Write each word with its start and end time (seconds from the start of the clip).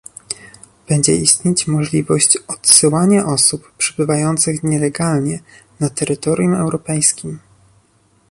Będzie 0.89 1.15
istnieć 1.15 1.67
możliwość 1.67 2.37
odsyłania 2.47 3.25
osób 3.25 3.71
przebywających 3.77 4.63
nielegalnie 4.63 5.39
na 5.79 5.89
terytorium 5.89 6.53
europejskim 6.55 7.39